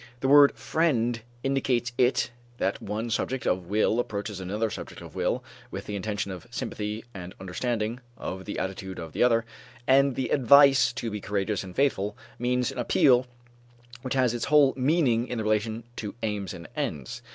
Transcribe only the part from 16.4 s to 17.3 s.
and ends.